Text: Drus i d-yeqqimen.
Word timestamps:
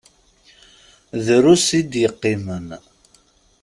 Drus 1.25 1.65
i 1.79 1.81
d-yeqqimen. 1.91 2.67